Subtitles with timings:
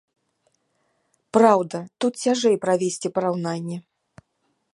[1.37, 3.77] Праўда, тут цяжэй правесці параўнанне.